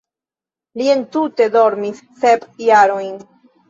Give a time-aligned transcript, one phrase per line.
[0.81, 3.27] Li entute dormis sep tagojn.